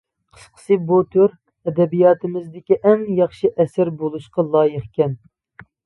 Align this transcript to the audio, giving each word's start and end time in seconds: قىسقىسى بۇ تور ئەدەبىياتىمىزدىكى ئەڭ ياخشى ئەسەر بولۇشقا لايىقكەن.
قىسقىسى 0.35 0.77
بۇ 0.87 0.97
تور 1.15 1.35
ئەدەبىياتىمىزدىكى 1.71 2.81
ئەڭ 2.81 3.07
ياخشى 3.21 3.55
ئەسەر 3.61 3.97
بولۇشقا 4.03 4.51
لايىقكەن. 4.53 5.21